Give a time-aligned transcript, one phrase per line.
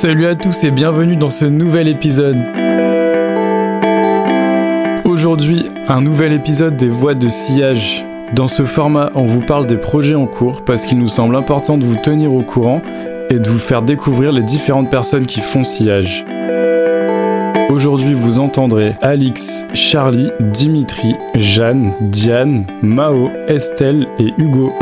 [0.00, 2.38] Salut à tous et bienvenue dans ce nouvel épisode.
[5.04, 8.06] Aujourd'hui, un nouvel épisode des voix de sillage.
[8.34, 11.76] Dans ce format, on vous parle des projets en cours parce qu'il nous semble important
[11.76, 12.80] de vous tenir au courant
[13.28, 16.24] et de vous faire découvrir les différentes personnes qui font sillage.
[17.68, 24.72] Aujourd'hui, vous entendrez Alix, Charlie, Dimitri, Jeanne, Diane, Mao, Estelle et Hugo.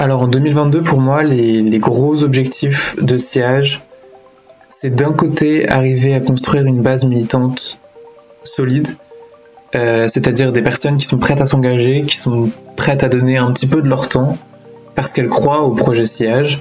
[0.00, 3.82] Alors en 2022, pour moi, les, gros objectifs de siège,
[4.68, 7.78] c'est d'un côté arriver à construire une base militante
[8.44, 8.96] solide,
[9.74, 13.52] euh, c'est-à-dire des personnes qui sont prêtes à s'engager, qui sont prêtes à donner un
[13.52, 14.38] petit peu de leur temps
[14.94, 16.60] parce qu'elles croient au projet siège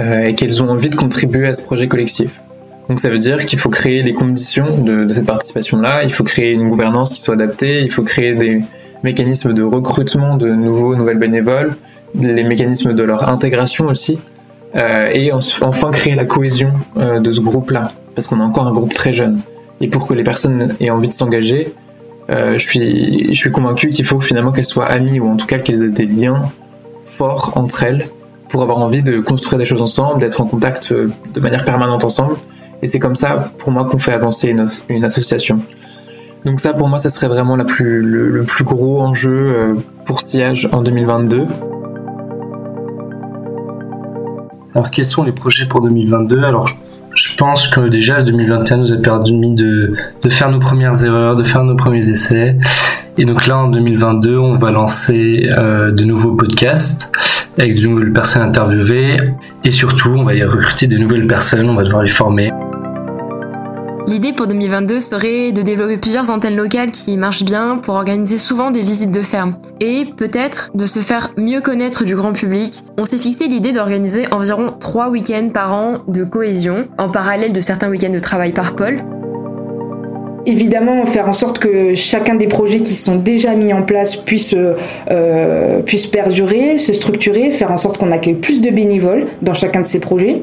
[0.00, 2.40] euh, et qu'elles ont envie de contribuer à ce projet collectif.
[2.88, 6.52] Donc ça veut dire qu'il faut créer les conditions de cette participation-là, il faut créer
[6.52, 8.60] une gouvernance qui soit adaptée, il faut créer des
[9.04, 11.76] mécanismes de recrutement de nouveaux, nouvelles bénévoles,
[12.14, 14.18] les mécanismes de leur intégration aussi,
[14.76, 18.72] euh, et enfin créer la cohésion euh, de ce groupe-là, parce qu'on a encore un
[18.72, 19.40] groupe très jeune.
[19.80, 21.74] Et pour que les personnes aient envie de s'engager,
[22.30, 25.46] euh, je, suis, je suis convaincu qu'il faut finalement qu'elles soient amies, ou en tout
[25.46, 26.50] cas qu'elles aient des liens
[27.04, 28.08] forts entre elles,
[28.48, 32.36] pour avoir envie de construire des choses ensemble, d'être en contact de manière permanente ensemble.
[32.82, 34.54] Et c'est comme ça, pour moi, qu'on fait avancer
[34.88, 35.60] une, association.
[36.44, 40.82] Donc ça, pour moi, ça serait vraiment le, plus gros enjeu euh, pour Sillage en
[40.82, 41.46] 2022.
[44.74, 46.66] Alors, quels sont les projets pour 2022 Alors,
[47.14, 51.44] je, pense que déjà 2021 nous a permis de, de, faire nos premières erreurs, de
[51.44, 52.58] faire nos premiers essais.
[53.16, 57.10] Et donc là, en 2022, on va lancer euh, de nouveaux podcasts
[57.56, 59.18] avec de nouvelles personnes interviewées.
[59.64, 62.50] Et surtout, on va y recruter de nouvelles personnes, on va devoir les former.
[64.06, 68.70] L'idée pour 2022 serait de développer plusieurs antennes locales qui marchent bien pour organiser souvent
[68.70, 72.84] des visites de ferme et peut-être de se faire mieux connaître du grand public.
[72.98, 77.60] On s'est fixé l'idée d'organiser environ 3 week-ends par an de cohésion en parallèle de
[77.62, 78.98] certains week-ends de travail par pôle.
[80.46, 84.54] Évidemment, faire en sorte que chacun des projets qui sont déjà mis en place puisse,
[84.54, 89.80] euh, puisse perdurer, se structurer, faire en sorte qu'on accueille plus de bénévoles dans chacun
[89.80, 90.42] de ces projets.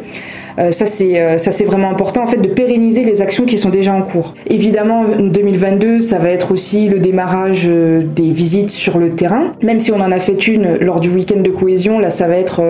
[0.59, 3.57] Euh, ça c'est euh, ça c'est vraiment important en fait de pérenniser les actions qui
[3.57, 4.33] sont déjà en cours.
[4.47, 9.53] Évidemment, 2022, ça va être aussi le démarrage euh, des visites sur le terrain.
[9.61, 12.35] Même si on en a fait une lors du week-end de cohésion, là ça va
[12.35, 12.61] être,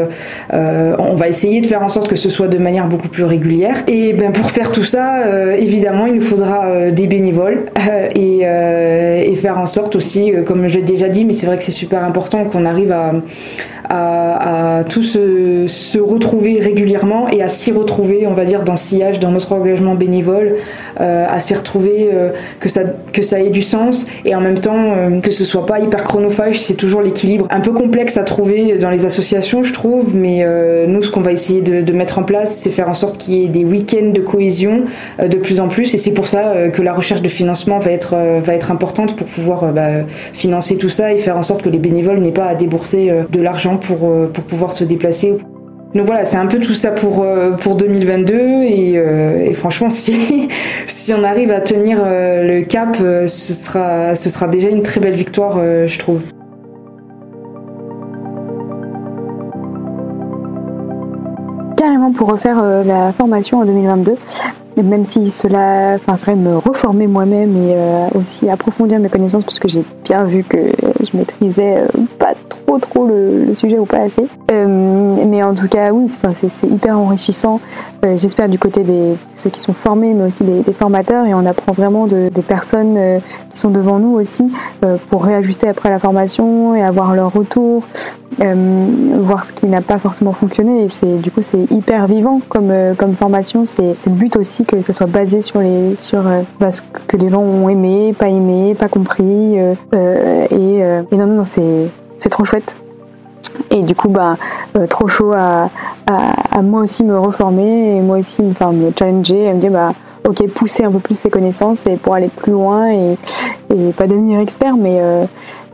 [0.54, 3.24] euh, on va essayer de faire en sorte que ce soit de manière beaucoup plus
[3.24, 3.84] régulière.
[3.88, 7.66] Et ben pour faire tout ça, euh, évidemment, il nous faudra des bénévoles
[8.16, 11.64] et, et, faire en sorte aussi, comme je l'ai déjà dit, mais c'est vrai que
[11.64, 13.14] c'est super important qu'on arrive à
[13.92, 18.78] à, à tous se, se, retrouver régulièrement et à s'y retrouver, on va dire, dans
[18.78, 20.56] sillage, dans notre engagement bénévole,
[21.00, 22.30] euh, à s'y retrouver, euh,
[22.62, 22.82] que ça
[23.12, 26.04] que ça ait du sens et en même temps euh, que ce soit pas hyper
[26.04, 26.60] chronophage.
[26.60, 30.16] C'est toujours l'équilibre un peu complexe à trouver dans les associations, je trouve.
[30.16, 32.94] Mais euh, nous, ce qu'on va essayer de, de, mettre en place, c'est faire en
[32.94, 34.84] sorte qu'il y ait des week-ends de cohésion
[35.20, 35.94] euh, de plus en plus.
[35.94, 39.16] Et c'est pour ça euh, que la recherche de financement va être va être importante
[39.16, 40.04] pour pouvoir bah,
[40.34, 43.42] financer tout ça et faire en sorte que les bénévoles n'aient pas à débourser de
[43.42, 45.38] l'argent pour, pour pouvoir se déplacer.
[45.94, 47.26] Donc voilà, c'est un peu tout ça pour,
[47.60, 50.48] pour 2022 et, euh, et franchement, si,
[50.88, 54.84] si on arrive à tenir euh, le cap, euh, ce sera, ce sera déjà une
[54.84, 56.22] très belle victoire, je trouve.
[61.76, 64.16] Carrément pour refaire la formation en 2022
[64.78, 69.60] même si cela enfin, serait me reformer moi-même et euh, aussi approfondir mes connaissances parce
[69.60, 70.58] que j'ai bien vu que
[71.02, 71.88] je maîtrisais euh,
[72.18, 72.34] pas
[72.80, 74.26] trop le, sujet ou pas assez.
[74.52, 77.60] Euh, mais en tout cas, oui, c'est hyper enrichissant.
[78.04, 81.46] Euh, j'espère du côté des ceux qui sont formés, mais aussi des, formateurs et on
[81.46, 83.20] apprend vraiment de, des personnes euh,
[83.54, 84.44] qui sont devant nous aussi
[85.10, 87.84] pour réajuster après la formation et avoir leur retour,
[88.40, 90.88] voir ce qui n'a pas forcément fonctionné.
[91.04, 93.66] Et du coup c'est hyper vivant comme formation.
[93.66, 97.30] C'est le but aussi que ça soit basé sur les sur euh, ce que les
[97.30, 99.76] gens ont aimé, pas aimé, pas compris et,
[100.52, 101.90] et, non non non c'est
[102.22, 102.78] c'est trop chouette
[103.70, 104.38] et du coup bah
[104.90, 105.70] trop chaud à,
[106.62, 108.54] moi aussi me reformer et moi aussi me
[108.98, 109.94] challenger et me dire bah
[110.28, 113.18] ok pousser un peu plus ses connaissances et pour aller plus loin et,
[113.98, 115.02] pas devenir expert mais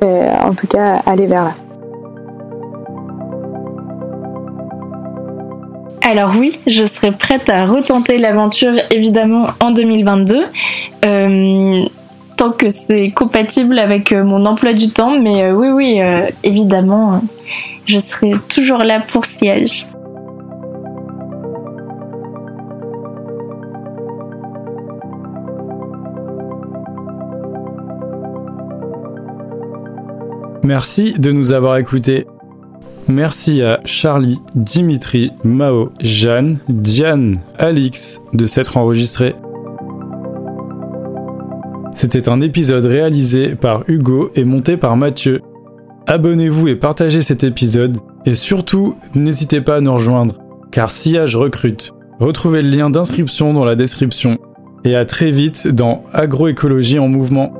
[0.01, 1.53] en tout cas aller vers là
[6.09, 10.45] Alors oui, je serais prête à retenter l'aventure évidemment en 2022
[12.37, 15.19] tant que c'est compatible avec euh, mon emploi du temps.
[15.19, 17.21] Mais euh, oui, oui, euh, évidemment,
[17.85, 19.85] je serai toujours là pour siège.
[30.63, 32.27] Merci de nous avoir écoutés.
[33.07, 39.33] Merci à Charlie, Dimitri, Mao, Jeanne, Diane, Alix de s'être enregistrés.
[41.97, 45.41] C'était un épisode réalisé par Hugo et monté par Mathieu.
[46.05, 50.35] Abonnez-vous et partagez cet épisode et surtout n'hésitez pas à nous rejoindre
[50.69, 51.93] car Sillage recrute.
[52.19, 54.37] Retrouvez le lien d'inscription dans la description
[54.83, 57.51] et à très vite dans Agroécologie en mouvement.